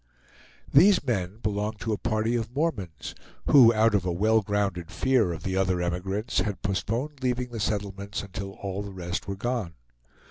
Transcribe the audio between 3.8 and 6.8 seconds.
of a well grounded fear of the other emigrants, had